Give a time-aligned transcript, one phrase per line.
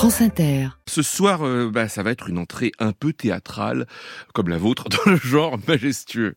[0.00, 0.68] France Inter.
[0.88, 3.84] Ce soir, euh, bah, ça va être une entrée un peu théâtrale,
[4.32, 6.36] comme la vôtre, dans le genre majestueux.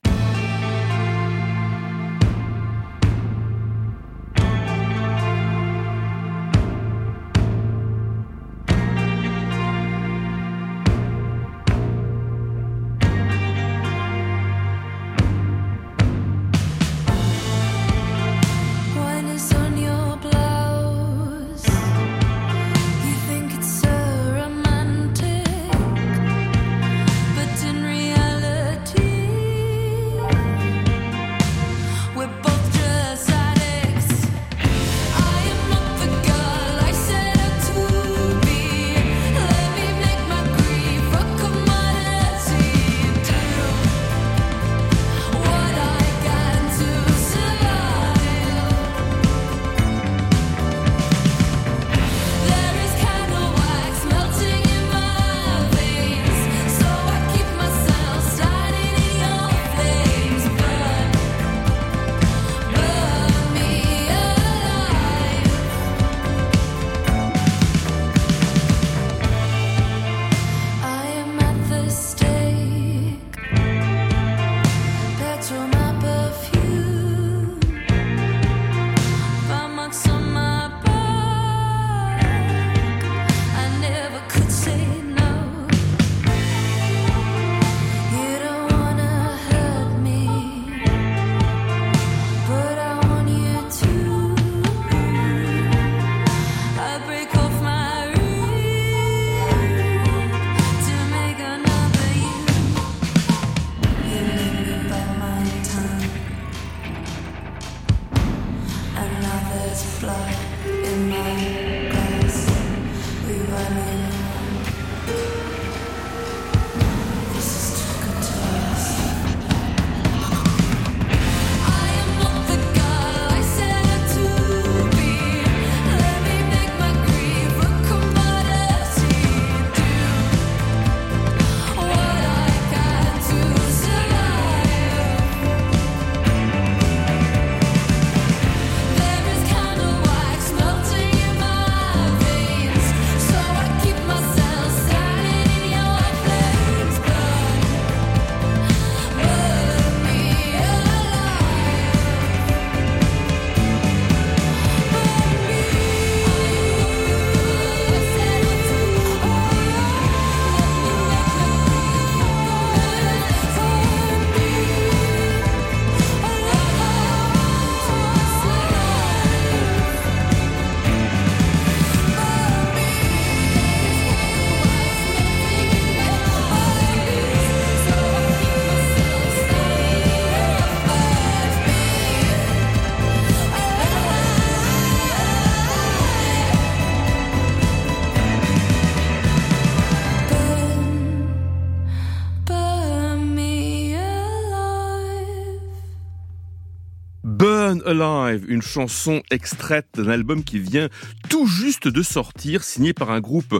[198.01, 200.89] Alive, une chanson extraite d'un album qui vient
[201.29, 203.59] tout juste de sortir, signé par un groupe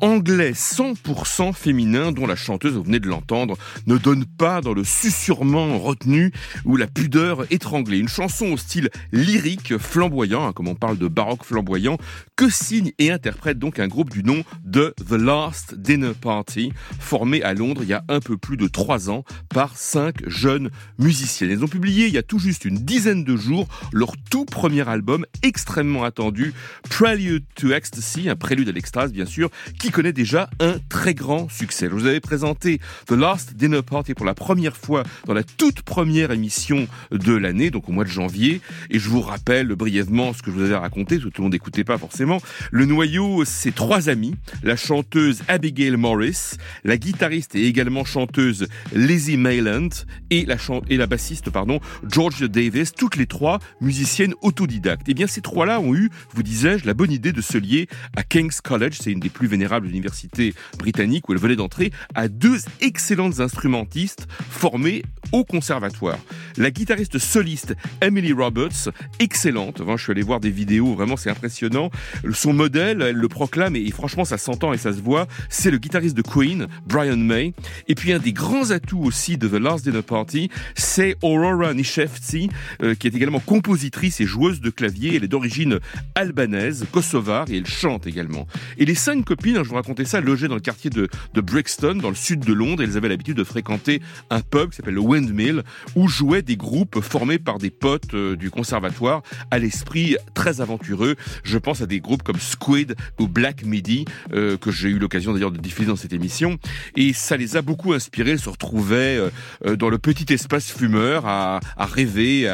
[0.00, 4.84] anglais 100% féminin dont la chanteuse, vous venez de l'entendre, ne donne pas dans le
[4.84, 6.32] susurrement retenu
[6.64, 7.98] ou la pudeur étranglée.
[7.98, 11.98] Une chanson au style lyrique, flamboyant, hein, comme on parle de baroque flamboyant,
[12.36, 17.42] que signe et interprète donc un groupe du nom de The Last Dinner Party, formé
[17.42, 21.50] à Londres il y a un peu plus de trois ans par cinq jeunes musiciennes.
[21.50, 24.88] Elles ont publié il y a tout juste une dizaine de jours leur tout premier
[24.88, 26.54] album extrêmement attendu,
[26.88, 29.50] Prelude to Ecstasy, un prélude à l'extase bien sûr,
[29.92, 31.86] connaît déjà un très grand succès.
[31.88, 35.82] Je vous avais présenté The Last Dinner Party pour la première fois dans la toute
[35.82, 38.60] première émission de l'année, donc au mois de janvier,
[38.90, 41.84] et je vous rappelle brièvement ce que je vous avais raconté, tout le monde n'écoutait
[41.84, 42.40] pas forcément.
[42.70, 49.36] Le noyau, c'est trois amis, la chanteuse Abigail Morris, la guitariste et également chanteuse Lizzie
[49.36, 49.88] Mayland
[50.30, 50.56] et la,
[50.88, 55.08] et la bassiste pardon, Georgia Davis, toutes les trois musiciennes autodidactes.
[55.08, 58.22] Et bien ces trois-là ont eu, vous disais-je, la bonne idée de se lier à
[58.22, 62.28] King's College, c'est une des plus vénérables considérable université britannique où elle venait d'entrer, à
[62.28, 65.02] deux excellentes instrumentistes formées
[65.32, 66.18] au conservatoire.
[66.56, 71.90] La guitariste soliste Emily Roberts, excellente, je suis allé voir des vidéos, vraiment c'est impressionnant.
[72.32, 75.78] Son modèle, elle le proclame et, franchement ça s'entend et ça se voit, c'est le
[75.78, 77.54] guitariste de Queen, Brian May.
[77.88, 82.48] Et puis un des grands atouts aussi de The Last Dinner Party, c'est Aurora Nishefzi,
[82.82, 85.16] euh, qui est également compositrice et joueuse de clavier.
[85.16, 85.80] Elle est d'origine
[86.14, 88.46] albanaise, kosovare et elle chante également.
[88.78, 91.96] Et les cinq copines, je vous racontais ça, logées dans le quartier de, de Brixton,
[92.00, 95.00] dans le sud de Londres, elles avaient l'habitude de fréquenter un pub qui s'appelle le
[95.00, 95.64] Windmill,
[95.96, 101.16] où jouaient des groupes formés par des potes euh, du conservatoire à l'esprit très aventureux.
[101.42, 105.32] Je pense à des groupes comme Squid ou Black Midi, euh, que j'ai eu l'occasion
[105.32, 106.58] d'ailleurs de diffuser dans cette émission.
[106.94, 108.30] Et ça les a beaucoup inspirés.
[108.30, 109.18] Elles se retrouvaient
[109.66, 112.48] euh, dans le petit espace fumeur à, rêver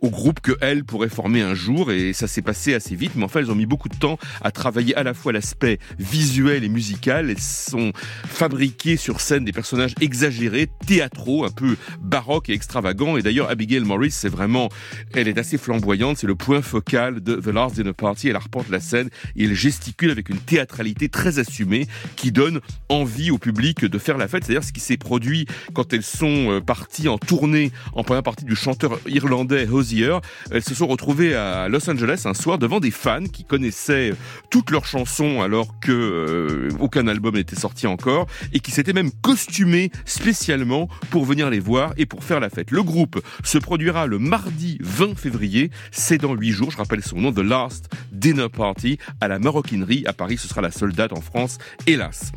[0.00, 1.92] au groupe que elles pourraient former un jour.
[1.92, 3.12] Et ça s'est passé assez vite.
[3.14, 6.47] Mais enfin, elles ont mis beaucoup de temps à travailler à la fois l'aspect visuel
[6.56, 7.30] et musical.
[7.30, 7.92] Elles sont
[8.26, 13.16] fabriquées sur scène des personnages exagérés, théâtraux, un peu baroques et extravagants.
[13.16, 14.68] Et d'ailleurs, Abigail Morris, c'est vraiment,
[15.14, 16.18] elle est assez flamboyante.
[16.18, 18.28] C'est le point focal de The Last Dinner Party.
[18.28, 21.86] Elle arpente la scène et elle gesticule avec une théâtralité très assumée
[22.16, 24.44] qui donne envie au public de faire la fête.
[24.44, 28.44] C'est-à-dire ce qui s'est produit quand elles sont euh, parties en tournée en première partie
[28.44, 30.18] du chanteur irlandais Hosier.
[30.50, 34.12] Elles se sont retrouvées à Los Angeles un soir devant des fans qui connaissaient
[34.50, 35.90] toutes leurs chansons alors que
[36.38, 41.60] euh, aucun album n'était sorti encore et qui s'étaient même costumés spécialement pour venir les
[41.60, 42.70] voir et pour faire la fête.
[42.70, 47.20] Le groupe se produira le mardi 20 février, c'est dans huit jours, je rappelle son
[47.20, 51.12] nom, The Last Dinner Party à la Maroquinerie à Paris, ce sera la seule date
[51.12, 52.32] en France, hélas.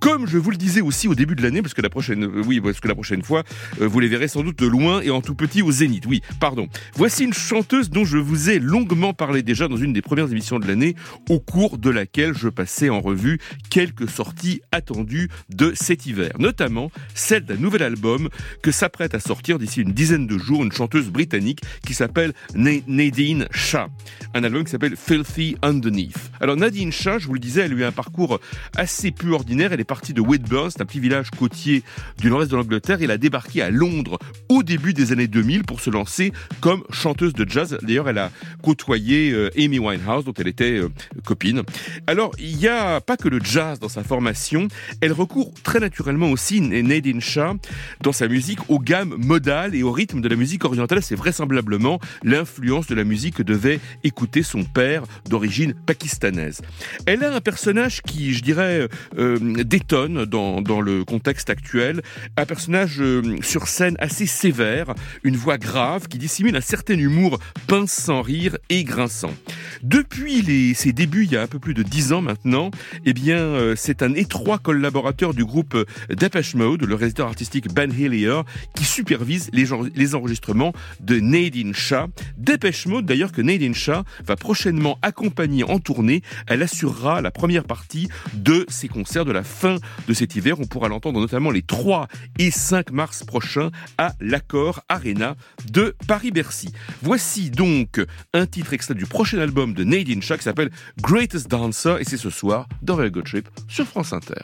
[0.00, 2.42] Comme je vous le disais aussi au début de l'année, parce que la prochaine, euh,
[2.46, 3.42] oui, parce que la prochaine fois,
[3.80, 6.04] euh, vous les verrez sans doute de loin et en tout petit au Zénith.
[6.06, 6.68] Oui, pardon.
[6.94, 10.58] Voici une chanteuse dont je vous ai longuement parlé déjà dans une des premières émissions
[10.58, 10.94] de l'année,
[11.28, 13.38] au cours de laquelle je passais en revue
[13.70, 18.28] quelques sorties attendues de cet hiver, notamment celle d'un nouvel album
[18.62, 22.70] que s'apprête à sortir d'ici une dizaine de jours une chanteuse britannique qui s'appelle Na-
[22.86, 23.88] Nadine Shah.
[24.34, 26.16] Un album qui s'appelle Filthy Underneath.
[26.40, 28.40] Alors Nadine Shah, je vous le disais, elle a eu un parcours
[28.76, 29.72] assez peu ordinaire.
[29.72, 31.82] Elle est partie de Whitburn, c'est un petit village côtier
[32.18, 32.98] du nord-est de l'Angleterre.
[33.00, 37.32] Elle a débarqué à Londres au début des années 2000 pour se lancer comme chanteuse
[37.32, 37.78] de jazz.
[37.82, 38.30] D'ailleurs, elle a
[38.62, 40.88] côtoyé euh, Amy Winehouse, dont elle était euh,
[41.24, 41.62] copine.
[42.06, 44.68] Alors, il n'y a pas que le jazz dans sa formation.
[45.00, 47.54] Elle recourt très naturellement aussi, Nadine Shah,
[48.00, 51.02] dans sa musique, aux gammes modales et au rythme de la musique orientale.
[51.02, 56.62] C'est vraisemblablement l'influence de la musique que devait écouter son père d'origine pakistanaise.
[57.06, 58.88] Elle a un personnage qui, je dirais,
[59.18, 62.02] euh, détonne dans, dans le contexte actuel.
[62.36, 64.94] Un personnage euh, sur scène assez sévère,
[65.24, 69.34] une voix grave qui dissimule un certain humour pince sans rire et grinçant.
[69.82, 72.70] Depuis ses débuts, il y a un peu plus de dix ans maintenant,
[73.04, 77.92] eh euh, c'est un étroit collaborateur du groupe euh, Depeche Mode, le réalisateur artistique Ben
[77.92, 78.40] Hillier,
[78.74, 82.08] qui supervise les enregistrements de Nadine Shah.
[82.36, 86.22] Depeche Mode, d'ailleurs, que Nadine Shah va prochainement accompagner en tournée.
[86.46, 89.76] Elle assurera la première partie de ses concerts de la fin
[90.08, 90.60] de cet hiver.
[90.60, 92.08] On pourra l'entendre notamment les 3
[92.38, 95.36] et 5 mars prochains à l'Accord Arena
[95.70, 96.72] de Paris-Bercy.
[97.02, 98.00] Voici donc
[98.32, 100.70] un titre extrait du prochain album de Nadine Shah qui s'appelle
[101.00, 104.42] Greatest Dancer et c'est ce soir dans Trip sur France Inter.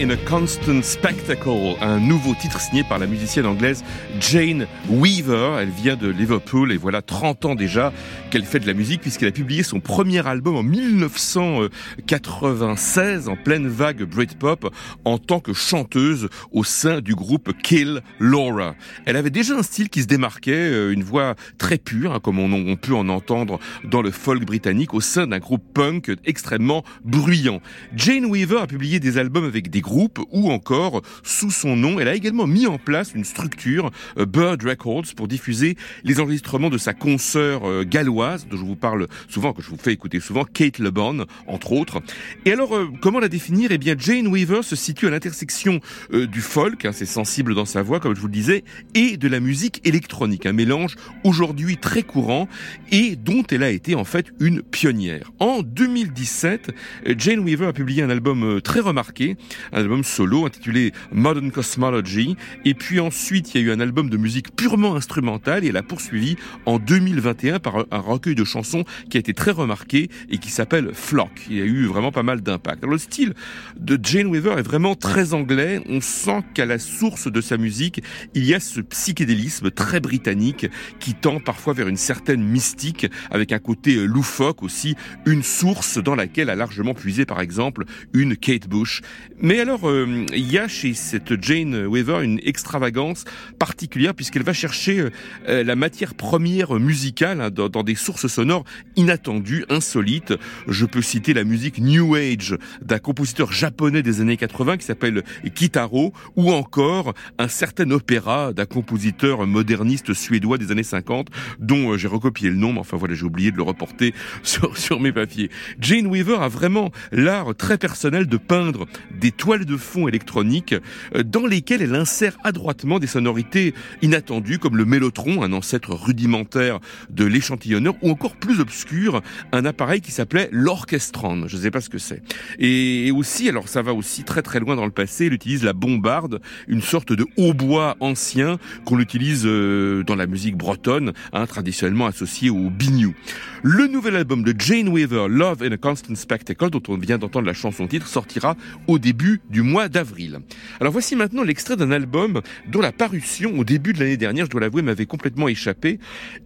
[0.00, 3.84] In a Constant Spectacle, un nouveau titre signé par la musicienne anglaise
[4.18, 5.58] Jane Weaver.
[5.60, 7.92] Elle vient de Liverpool et voilà 30 ans déjà
[8.30, 13.68] qu'elle fait de la musique puisqu'elle a publié son premier album en 1996 en pleine
[13.68, 18.76] vague Britpop en tant que chanteuse au sein du groupe Kill Laura.
[19.04, 22.38] Elle avait déjà un style qui se démarquait, euh, une voix très pure, hein, comme
[22.38, 27.60] on, peut en entendre dans le folk britannique au sein d'un groupe punk extrêmement bruyant.
[27.94, 31.98] Jane Weaver a publié des albums avec des groupes ou encore sous son nom.
[31.98, 36.70] Elle a également mis en place une structure euh, Bird Records pour diffuser les enregistrements
[36.70, 40.20] de sa consoeur euh, galloise dont je vous parle souvent, que je vous fais écouter
[40.20, 42.00] souvent, Kate LeBon entre autres.
[42.44, 43.72] Et alors euh, comment la définir?
[43.72, 45.80] Eh bien Jane Weaver se situe à l'intersection
[46.12, 48.62] du folk, hein, c'est sensible dans sa voix comme je vous le disais,
[48.94, 52.48] et de la musique électronique, un mélange aujourd'hui très courant
[52.92, 55.32] et dont elle a été en fait une pionnière.
[55.40, 56.70] En 2017,
[57.08, 59.36] euh, Jane Weaver a publié un album très remarqué,
[59.80, 64.16] album solo intitulé Modern Cosmology, et puis ensuite il y a eu un album de
[64.16, 69.16] musique purement instrumentale et elle a poursuivi en 2021 par un- recueil de chansons qui
[69.16, 71.30] a été très remarqué et qui s'appelle Flock.
[71.50, 72.84] Il a eu vraiment pas mal d'impact.
[72.84, 73.34] Le style
[73.78, 75.82] de Jane Weaver est vraiment très anglais.
[75.88, 78.02] On sent qu'à la source de sa musique,
[78.34, 80.66] il y a ce psychédélisme très britannique
[80.98, 84.94] qui tend parfois vers une certaine mystique avec un côté loufoque aussi,
[85.26, 89.02] une source dans laquelle a largement puisé par exemple une Kate Bush
[89.40, 93.24] Mais alors, euh, il y a chez cette Jane Weaver une extravagance
[93.60, 95.10] particulière puisqu'elle va chercher
[95.48, 98.64] euh, la matière première musicale hein, dans, dans, des sources sonores
[98.96, 100.34] inattendues, insolites.
[100.66, 105.22] Je peux citer la musique New Age d'un compositeur japonais des années 80 qui s'appelle
[105.54, 111.28] Kitaro, ou encore un certain opéra d'un compositeur moderniste suédois des années 50
[111.60, 114.76] dont euh, j'ai recopié le nom, mais enfin voilà, j'ai oublié de le reporter sur,
[114.76, 115.48] sur mes papiers.
[115.78, 120.74] Jane Weaver a vraiment l'art très personnel de peindre des toiles de fond électroniques
[121.14, 126.80] euh, dans lesquelles elle insère adroitement des sonorités inattendues comme le mélotron, un ancêtre rudimentaire
[127.10, 131.48] de l'échantillonneur, ou encore plus obscur, un appareil qui s'appelait l'orchestron.
[131.48, 132.22] Je ne sais pas ce que c'est.
[132.58, 135.72] Et aussi, alors ça va aussi très très loin dans le passé, elle utilise la
[135.72, 142.06] bombarde, une sorte de hautbois ancien qu'on utilise euh, dans la musique bretonne, hein, traditionnellement
[142.06, 143.14] associée au biniou.
[143.62, 147.46] Le nouvel album de Jane Weaver, Love in a Constant Spectacle, dont on vient d'entendre
[147.46, 150.38] la chanson titre, sortira au début du mois d'avril.
[150.80, 154.50] Alors voici maintenant l'extrait d'un album dont la parution au début de l'année dernière, je
[154.50, 155.98] dois l'avouer, m'avait complètement échappé.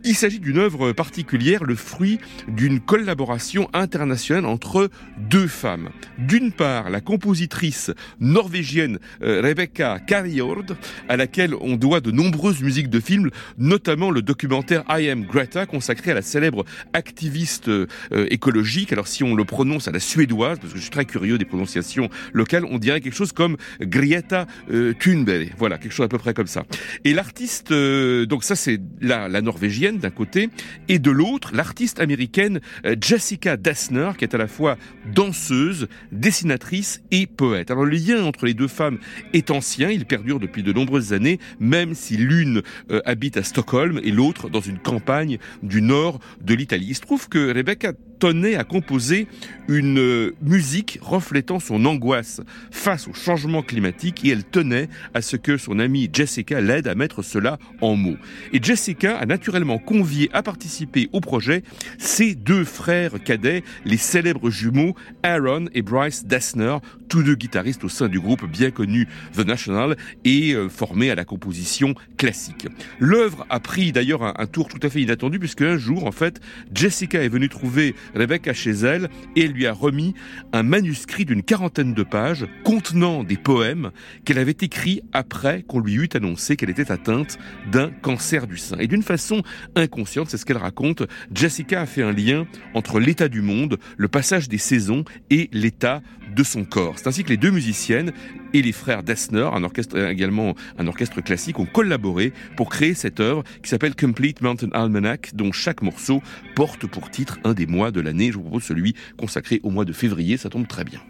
[0.05, 5.90] Il s'agit d'une œuvre particulière, le fruit d'une collaboration internationale entre deux femmes.
[6.19, 10.64] D'une part, la compositrice norvégienne euh, Rebecca Carriord,
[11.09, 15.67] à laquelle on doit de nombreuses musiques de films, notamment le documentaire I Am Greta,
[15.67, 17.87] consacré à la célèbre activiste euh,
[18.31, 18.93] écologique.
[18.93, 21.45] Alors si on le prononce à la suédoise, parce que je suis très curieux des
[21.45, 25.52] prononciations locales, on dirait quelque chose comme Grieta euh, Thunberg.
[25.59, 26.64] Voilà, quelque chose à peu près comme ça.
[27.04, 30.50] Et l'artiste, euh, donc ça c'est la, norvégienne d'un côté,
[30.88, 34.76] et de l'autre, l'artiste américaine euh, Jessica Dessner, qui est à la fois
[35.12, 37.70] danseuse, dessinatrice et poète.
[37.70, 38.98] Alors le lien entre les deux femmes
[39.33, 42.62] est ancien, il perdure depuis de nombreuses années, même si l'une
[43.04, 46.87] habite à Stockholm et l'autre dans une campagne du nord de l'Italie.
[46.88, 47.92] Il se trouve que Rebecca
[48.24, 49.28] tenait à composer
[49.68, 55.37] une euh, musique reflétant son angoisse face au changement climatique et elle tenait à ce
[55.37, 58.16] que son amie Jessica l'aide à mettre cela en mots.
[58.54, 61.64] Et Jessica a naturellement convié à participer au projet
[61.98, 66.78] ses deux frères cadets, les célèbres jumeaux Aaron et Bryce Dessner,
[67.10, 69.06] tous deux guitaristes au sein du groupe bien connu
[69.37, 72.68] The National et euh, formés à la composition classique.
[72.98, 76.12] L'œuvre a pris d'ailleurs un, un tour tout à fait inattendu puisque un jour, en
[76.12, 76.40] fait,
[76.72, 80.14] Jessica est venue trouver Rebecca chez elle et elle lui a remis
[80.53, 83.90] un manuscrit d'une quarantaine de pages contenant des poèmes
[84.24, 87.38] qu'elle avait écrits après qu'on lui eut annoncé qu'elle était atteinte
[87.70, 88.79] d'un cancer du sein.
[88.79, 89.42] Et d'une façon
[89.74, 94.09] inconsciente, c'est ce qu'elle raconte, Jessica a fait un lien entre l'état du monde, le
[94.09, 96.03] passage des saisons et l'état
[96.35, 96.94] de son corps.
[96.96, 98.12] C'est ainsi que les deux musiciennes
[98.53, 103.20] et les frères Dessner, un orchestre également un orchestre classique, ont collaboré pour créer cette
[103.20, 106.22] œuvre qui s'appelle Complete Mountain Almanac, dont chaque morceau
[106.55, 109.93] porte pour titre un des mois de Je vous propose celui consacré au mois de
[109.93, 111.01] février, ça tombe très bien.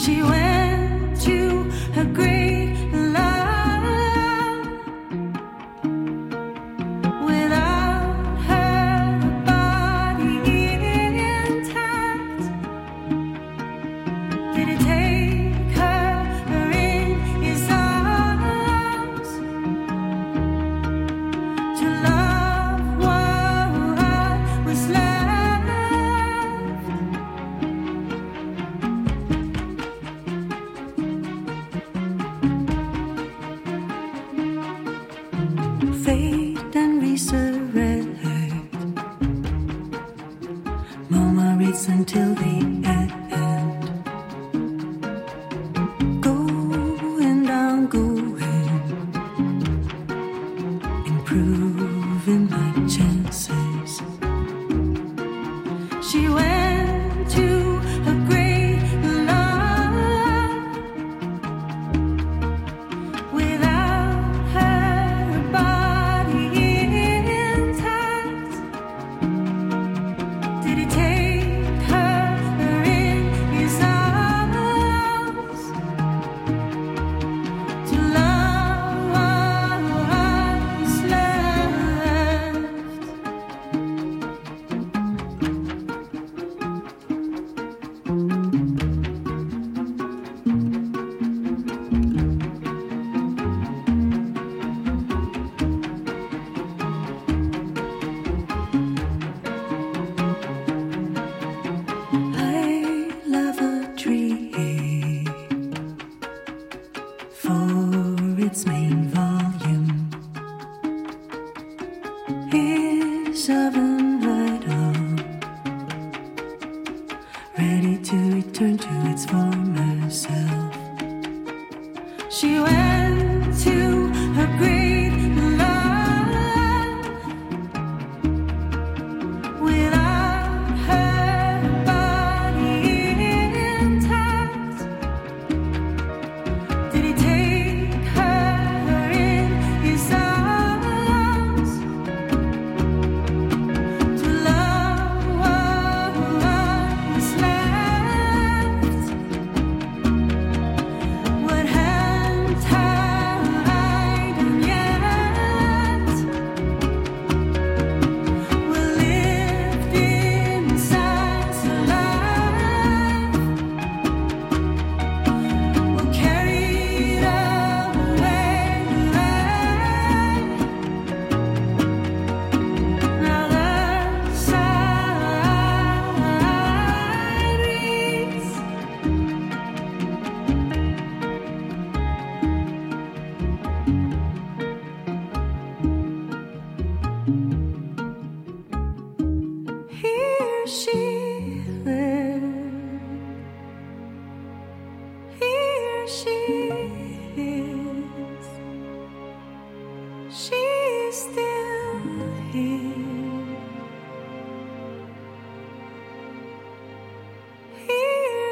[0.00, 0.39] She went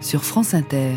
[0.00, 0.96] sur France Inter.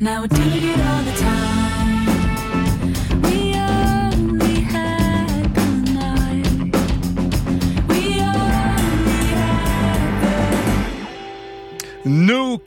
[0.00, 1.51] Now we're doing it all the time.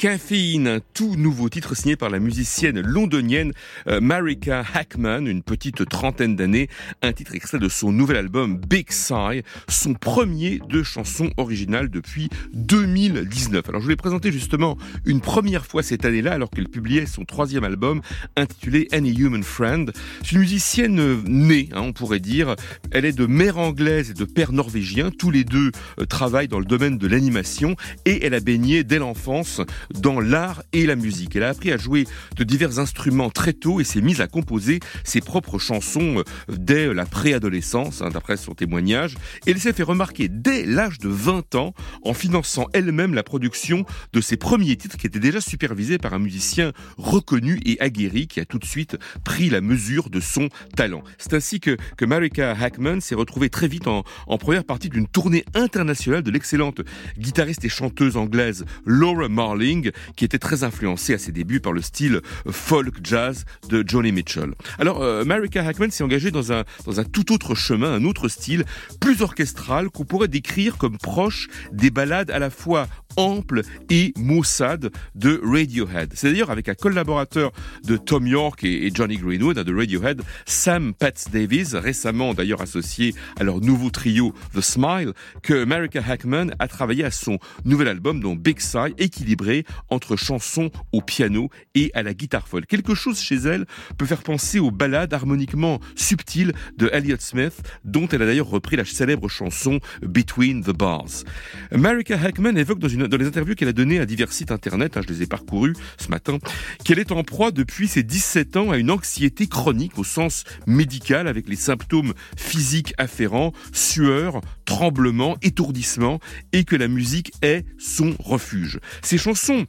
[0.05, 3.53] Un tout nouveau titre signé par la musicienne londonienne
[3.87, 6.69] euh, Marika Hackman, une petite trentaine d'années,
[7.01, 12.29] un titre extrait de son nouvel album Big Sigh, son premier de chansons originales depuis
[12.53, 13.67] 2019.
[13.67, 17.63] Alors je voulais présenter justement une première fois cette année-là alors qu'elle publiait son troisième
[17.63, 18.01] album
[18.35, 19.91] intitulé Any Human Friend.
[20.23, 22.55] C'est une musicienne euh, née, hein, on pourrait dire.
[22.91, 25.09] Elle est de mère anglaise et de père norvégien.
[25.09, 28.99] Tous les deux euh, travaillent dans le domaine de l'animation et elle a baigné dès
[28.99, 29.61] l'enfance
[29.99, 31.35] dans l'art et la musique.
[31.35, 32.05] Elle a appris à jouer
[32.35, 36.23] de divers instruments très tôt et s'est mise à composer ses propres chansons euh,
[36.57, 39.15] dès la préadolescence, hein, d'après son témoignage.
[39.45, 44.21] Elle s'est fait remarquer dès l'âge de 20 ans en finançant elle-même la production de
[44.21, 48.45] ses premiers titres qui étaient déjà supervisés par un musicien reconnu et aguerri qui a
[48.45, 51.03] tout de suite pris la mesure de son talent.
[51.17, 54.03] C'est ainsi que, que Marika Hackman s'est retrouvée très vite en
[54.37, 56.81] première partie d'une tournée internationale de l'excellente
[57.17, 59.74] guitariste et chanteuse anglaise Laura Marling,
[60.15, 64.53] qui était très influencée à ses débuts par le style folk jazz de Johnny Mitchell.
[64.79, 68.27] Alors, euh, Marika Hackman s'est engagée dans un, dans un tout autre chemin, un autre
[68.27, 68.63] style,
[68.99, 74.91] plus orchestral, qu'on pourrait décrire comme proche des ballades à la fois amples et maussades
[75.15, 76.11] de Radiohead.
[76.15, 77.51] C'est d'ailleurs avec un collaborateur
[77.83, 83.13] de Tom York et, Johnny Greenwood hein, de Radiohead, Sam Patz Davies, récemment d'ailleurs associé
[83.39, 88.19] à leur nouveau trio The Smile, que Marika Hackman a travaillé à son nouvel album,
[88.19, 92.65] dont Big Sigh, équilibré entre chansons au piano et à la guitare folk.
[92.67, 93.65] Quelque chose chez elle
[93.97, 98.75] peut faire penser aux ballades harmoniquement subtiles de Elliott Smith, dont elle a d'ailleurs repris
[98.75, 101.23] la célèbre chanson Between the Bars.
[101.71, 104.97] Marika Hackman évoque dans, une, dans les interviews qu'elle a données à divers sites internet,
[104.97, 106.37] hein, je les ai parcourus ce matin,
[106.83, 111.27] qu'elle est en proie depuis ses 17 ans à une anxiété chronique au sens médical
[111.27, 116.19] avec les symptômes physiques afférents, sueur, tremblement, étourdissement
[116.53, 118.79] et que la musique est son refuge.
[119.01, 119.65] Ces chansons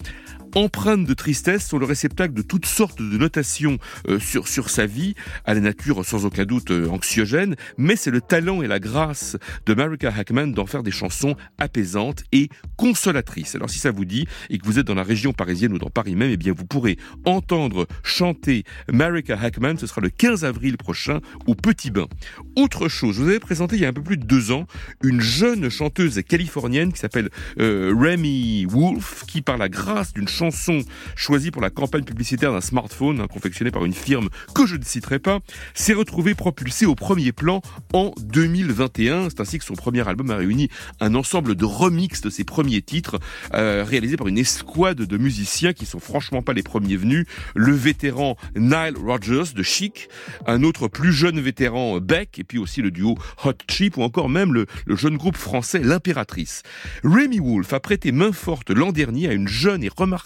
[0.54, 3.78] empreintes de tristesse sont le réceptacle de toutes sortes de notations
[4.08, 8.10] euh, sur, sur sa vie, à la nature sans aucun doute euh, anxiogène, mais c'est
[8.10, 13.54] le talent et la grâce de Marika Hackman d'en faire des chansons apaisantes et consolatrices.
[13.54, 15.90] Alors si ça vous dit, et que vous êtes dans la région parisienne ou dans
[15.90, 20.76] Paris même, eh bien vous pourrez entendre chanter Marika Hackman, ce sera le 15 avril
[20.76, 22.06] prochain au Petit Bain.
[22.56, 24.66] Autre chose, je vous avais présenté il y a un peu plus de deux ans
[25.02, 27.30] une jeune chanteuse californienne qui s'appelle
[27.60, 30.80] euh, Remy Wolf, qui par la grâce d'une chanson
[31.14, 34.84] choisie pour la campagne publicitaire d'un smartphone hein, confectionné par une firme que je ne
[34.84, 35.40] citerai pas,
[35.72, 37.62] s'est retrouvée propulsée au premier plan
[37.94, 39.30] en 2021.
[39.30, 40.68] C'est ainsi que son premier album a réuni
[41.00, 43.18] un ensemble de remix de ses premiers titres
[43.54, 47.26] euh, réalisés par une escouade de musiciens qui sont franchement pas les premiers venus.
[47.54, 50.08] Le vétéran Nile Rodgers de Chic,
[50.46, 54.28] un autre plus jeune vétéran Beck et puis aussi le duo Hot Chip ou encore
[54.28, 56.62] même le, le jeune groupe français L'Impératrice.
[57.04, 60.25] Remy Wolf a prêté main forte l'an dernier à une jeune et remarquable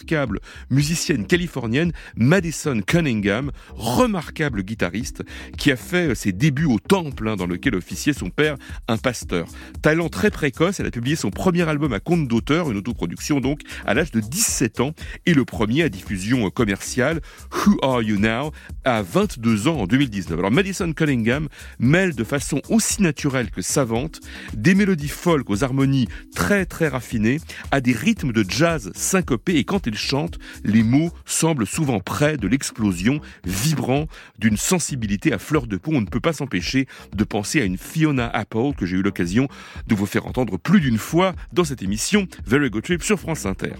[0.71, 5.23] musicienne californienne, Madison Cunningham, remarquable guitariste,
[5.57, 8.57] qui a fait ses débuts au temple hein, dans lequel officiait son père,
[8.89, 9.47] un pasteur.
[9.83, 13.61] Talent très précoce, elle a publié son premier album à compte d'auteur, une autoproduction donc,
[13.87, 14.93] à l'âge de 17 ans,
[15.27, 17.21] et le premier à diffusion commerciale,
[17.53, 18.53] Who Are You Now,
[18.85, 20.39] à 22 ans en 2019.
[20.39, 24.21] Alors Madison Cunningham mêle de façon aussi naturelle que savante
[24.55, 29.65] des mélodies folk aux harmonies très très raffinées, à des rythmes de jazz syncopés, et
[29.65, 34.07] quand chante, les mots semblent souvent près de l'explosion, vibrant
[34.39, 35.93] d'une sensibilité à fleur de peau.
[35.95, 39.49] On ne peut pas s'empêcher de penser à une Fiona Apple que j'ai eu l'occasion
[39.87, 43.47] de vous faire entendre plus d'une fois dans cette émission Very Good Trip sur France
[43.47, 43.73] Inter.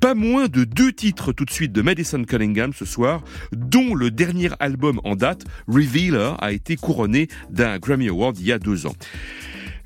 [0.00, 4.10] Pas moins de deux titres tout de suite de Madison Cunningham ce soir, dont le
[4.10, 8.86] dernier album en date, Revealer, a été couronné d'un Grammy Award il y a deux
[8.86, 8.94] ans.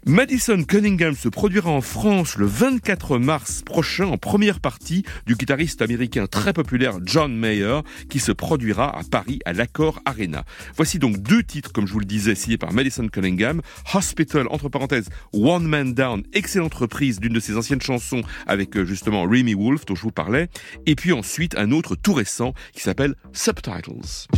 [0.07, 5.81] Madison Cunningham se produira en France le 24 mars prochain en première partie du guitariste
[5.81, 10.45] américain très populaire John Mayer qui se produira à Paris à l'Accord Arena.
[10.77, 13.63] Voici donc deux titres, comme je vous le disais, signés par Madison Cunningham.
[13.95, 18.85] Hospital, entre parenthèses, One Man Down, excellente reprise d'une de ses anciennes chansons avec euh,
[18.85, 20.49] justement Remy Wolf dont je vous parlais.
[20.85, 24.29] Et puis ensuite un autre tout récent qui s'appelle Subtitles.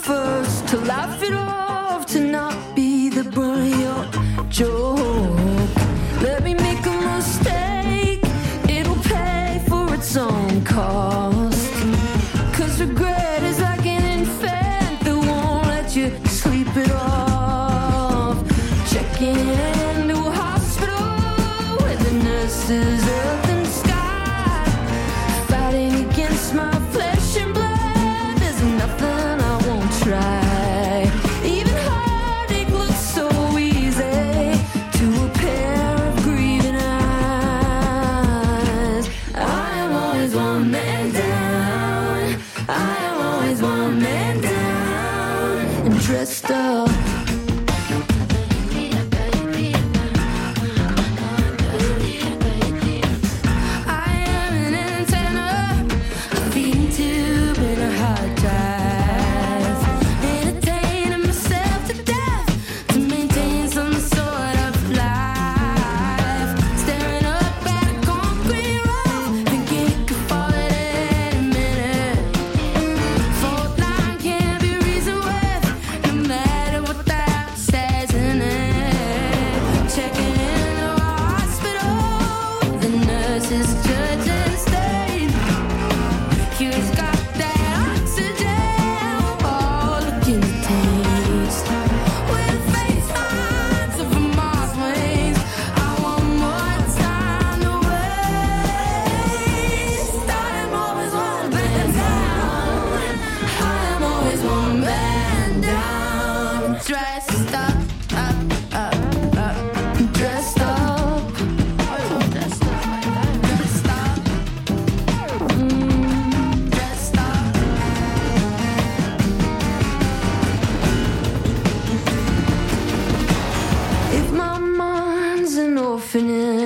[0.00, 5.59] first to laugh it off, to not be the bully of joy.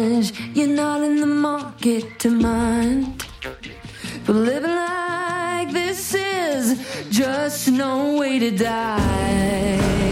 [0.04, 0.32] change.
[0.54, 3.24] You're not in the market to mind.
[4.26, 6.64] But living like this is
[7.10, 10.03] just no way to die.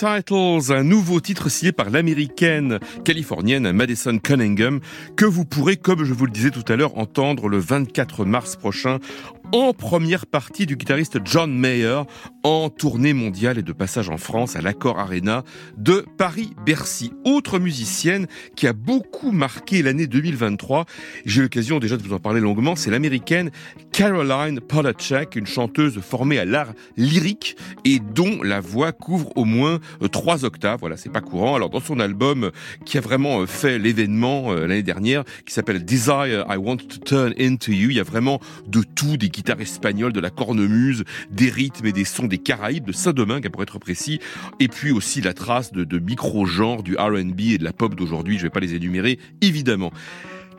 [0.00, 4.80] Subtitles, un nouveau titre signé par l'américaine californienne Madison Cunningham,
[5.14, 8.56] que vous pourrez, comme je vous le disais tout à l'heure, entendre le 24 mars
[8.56, 8.98] prochain
[9.52, 12.02] en première partie du guitariste John Mayer
[12.42, 15.44] en tournée mondiale et de passage en France à l'Accord Arena
[15.76, 17.12] de Paris-Bercy.
[17.24, 18.26] Autre musicienne
[18.56, 20.86] qui a beaucoup marqué l'année 2023,
[21.26, 23.50] j'ai l'occasion déjà de vous en parler longuement, c'est l'américaine
[23.92, 29.78] Caroline Polachek, une chanteuse formée à l'art lyrique et dont la voix couvre au moins
[30.02, 30.78] euh, trois octaves.
[30.80, 31.56] Voilà, c'est pas courant.
[31.56, 32.50] Alors dans son album euh,
[32.86, 37.34] qui a vraiment euh, fait l'événement l'année dernière, qui s'appelle Desire I Want to Turn
[37.38, 41.50] Into You, il y a vraiment de tout, des guitares espagnoles, de la cornemuse, des
[41.50, 44.20] rythmes et des sons des Caraïbes, de Saint-Domingue pour être précis,
[44.58, 48.38] et puis aussi la trace de, micro-genres du R&B et de la pop d'aujourd'hui.
[48.38, 49.92] Je vais pas les énumérer, évidemment.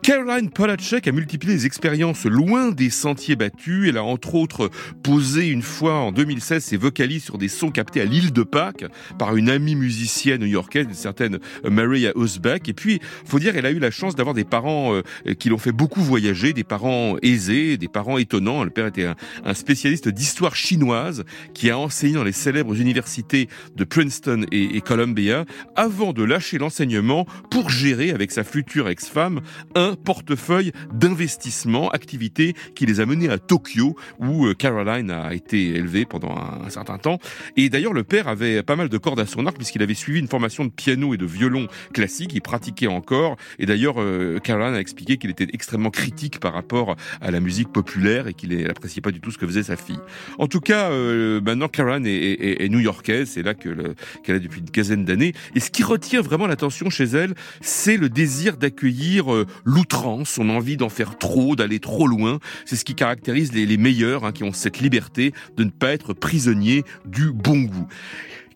[0.03, 3.87] Caroline Polachek a multiplié les expériences loin des sentiers battus.
[3.87, 4.71] Elle a entre autres
[5.03, 8.85] posé une fois en 2016 ses vocalises sur des sons captés à l'île de Pâques
[9.19, 11.37] par une amie musicienne new-yorkaise, une certaine
[11.69, 12.67] Maria Usbach.
[12.67, 15.59] Et puis, faut dire, elle a eu la chance d'avoir des parents euh, qui l'ont
[15.59, 18.63] fait beaucoup voyager, des parents aisés, des parents étonnants.
[18.63, 19.05] Le père était
[19.45, 24.81] un, spécialiste d'histoire chinoise qui a enseigné dans les célèbres universités de Princeton et, et
[24.81, 25.45] Columbia
[25.75, 29.41] avant de lâcher l'enseignement pour gérer avec sa future ex-femme
[29.75, 35.69] un portefeuille d'investissement, activité qui les a menés à Tokyo où euh, Caroline a été
[35.69, 37.19] élevée pendant un, certain temps.
[37.57, 40.19] Et d'ailleurs, le père avait pas mal de cordes à son arc puisqu'il avait suivi
[40.19, 42.31] une formation de piano et de violon classique.
[42.33, 43.37] Il pratiquait encore.
[43.59, 47.71] Et d'ailleurs, euh, Caroline a expliqué qu'il était extrêmement critique par rapport à la musique
[47.71, 49.99] populaire et qu'il n'appréciait pas du tout ce que faisait sa fille.
[50.39, 53.29] En tout cas, euh, maintenant, Caroline est, new-yorkaise.
[53.29, 55.33] C'est là que le- qu'elle est depuis une quinzaine d'années.
[55.55, 59.45] Et ce qui retient vraiment l'attention chez elle, c'est le désir d'accueillir euh,
[59.81, 62.37] l'outrance, son envie d'en faire trop, d'aller trop loin.
[62.65, 66.13] C'est ce qui caractérise les, meilleurs, hein, qui ont cette liberté de ne pas être
[66.13, 67.87] prisonniers du bon goût.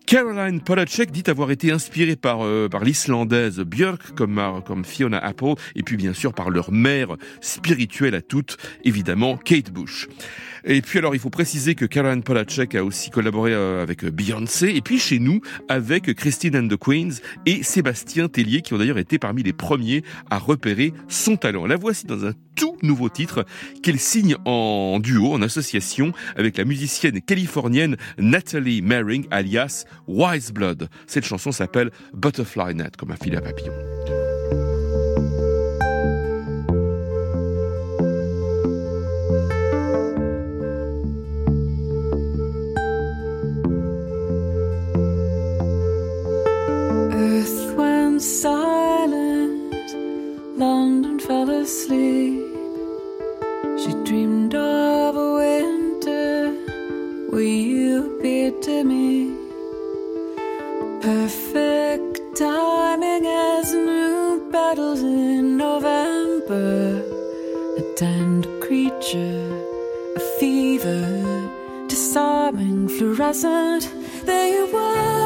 [0.06, 5.82] Caroline Polachek dit avoir été inspirée par, euh, l'islandaise Björk euh, comme Fiona Apple et
[5.82, 10.06] puis bien sûr par leur mère spirituelle à toutes, évidemment Kate Bush.
[10.68, 14.72] Et puis alors il faut préciser que Caroline Polachek a aussi collaboré euh, avec Beyoncé
[14.74, 18.98] et puis chez nous avec Christine and the Queens et Sébastien Tellier qui ont d'ailleurs
[18.98, 21.66] été parmi les premiers à repérer son talent.
[21.66, 23.46] La voici dans un tout nouveau titre
[23.84, 30.88] qu'elle signe en duo, en association avec la musicienne californienne Natalie Maring alias Wise Blood.
[31.06, 33.72] Cette chanson s'appelle Butterfly Net comme un filet à papillon.
[48.26, 49.94] Silent,
[50.58, 52.42] London fell asleep.
[53.78, 56.50] She dreamed of a winter
[57.30, 59.32] where you appeared to me.
[61.00, 67.02] Perfect timing as new battles in November.
[67.78, 69.46] A tender creature,
[70.16, 71.48] a fever,
[71.86, 73.88] disarming, fluorescent.
[74.24, 75.25] There you were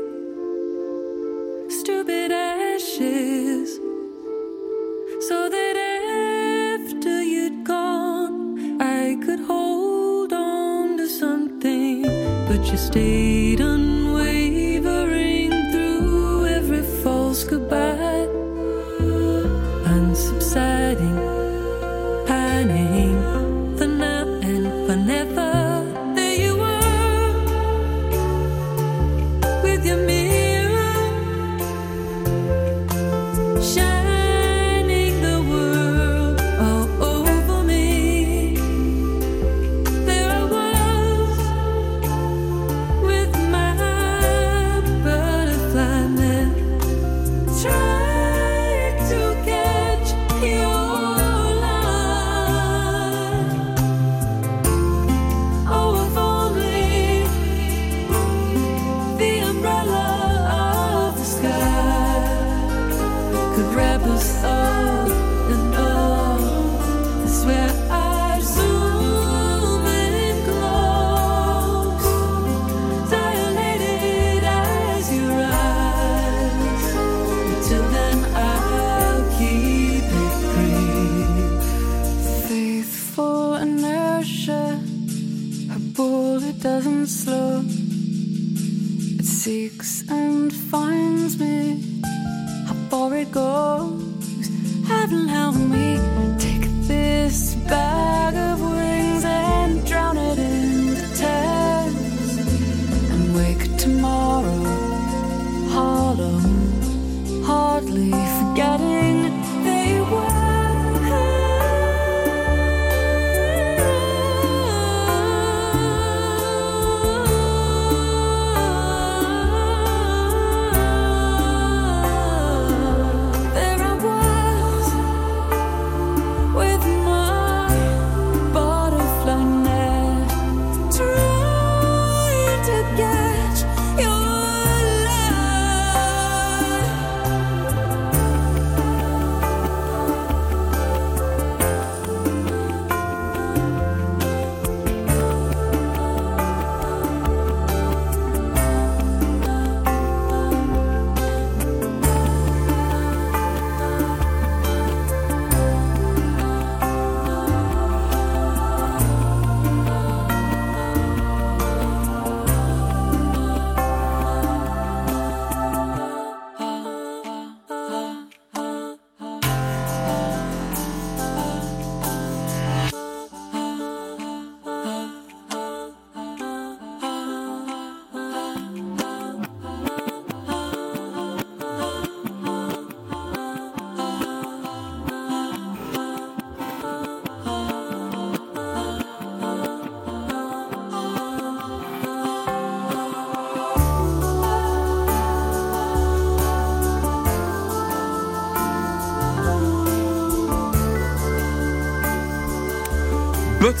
[2.01, 3.77] stupid ashes.
[5.27, 12.01] So that after you'd gone I could hold on to something
[12.47, 13.90] but you stayed unwavering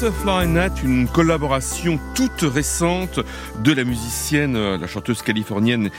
[0.01, 0.47] Butterfly
[0.83, 3.19] une collaboration toute récente
[3.63, 5.91] de la musicienne, euh, la chanteuse californienne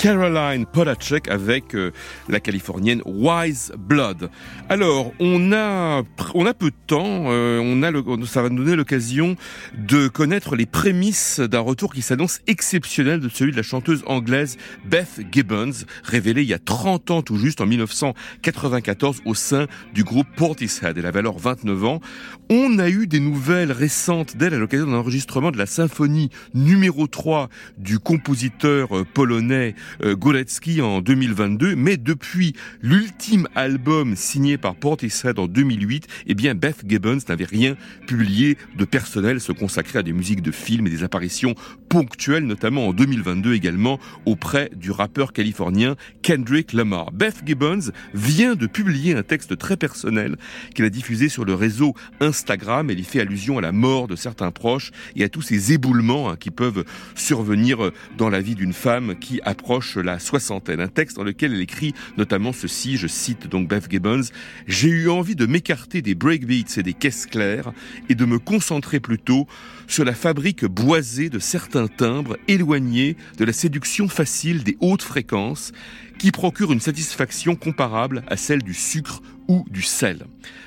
[0.00, 1.92] Caroline Polachek avec euh,
[2.30, 4.30] la californienne Wise Blood.
[4.70, 8.64] Alors, on a on a peu de temps, euh, on a le, ça va nous
[8.64, 9.36] donner l'occasion
[9.76, 14.56] de connaître les prémices d'un retour qui s'annonce exceptionnel de celui de la chanteuse anglaise
[14.86, 20.02] Beth Gibbons, révélée il y a 30 ans tout juste en 1994 au sein du
[20.02, 20.96] groupe Portishead.
[20.96, 22.00] Elle avait alors 29 ans.
[22.48, 27.06] On a eu des nouvelles récentes d'elle à l'occasion d'un enregistrement de la symphonie numéro
[27.06, 34.74] 3 du compositeur euh, polonais euh, Gorecki en 2022, mais depuis l'ultime album signé par
[34.74, 37.76] Portishead en 2008, eh bien Beth Gibbons n'avait rien
[38.06, 41.54] publié de personnel se consacrer à des musiques de films et des apparitions
[41.88, 47.12] ponctuelles, notamment en 2022 également auprès du rappeur californien Kendrick Lamar.
[47.12, 50.36] Beth Gibbons vient de publier un texte très personnel
[50.74, 52.90] qu'elle a diffusé sur le réseau Instagram.
[52.90, 56.30] Elle y fait allusion à la mort de certains proches et à tous ces éboulements
[56.30, 56.84] hein, qui peuvent
[57.14, 60.80] survenir dans la vie d'une femme qui approche la soixantaine.
[60.80, 64.30] Un texte dans lequel elle écrit notamment ceci, je cite donc Beth Gibbons,
[64.66, 67.72] J'ai eu envie de m'écarter des breakbeats et des caisses claires
[68.08, 69.46] et de me concentrer plutôt
[69.86, 75.72] sur la fabrique boisée de certains timbres éloignés de la séduction facile des hautes fréquences
[76.20, 80.26] qui procurent une satisfaction comparable à celle du sucre ou du sel.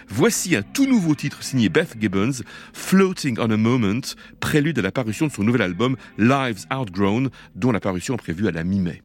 [0.10, 2.41] Voici un tout nouveau titre signé Beth Gibbons,
[2.74, 4.01] Floating on a Moment,
[4.39, 8.47] prélude à la parution de son nouvel album Lives Outgrown, dont la parution est prévue
[8.47, 9.04] à la mi-mai.